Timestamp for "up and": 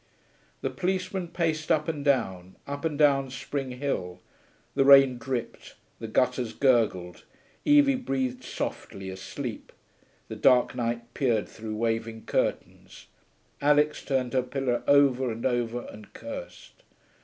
1.71-2.03, 2.65-2.97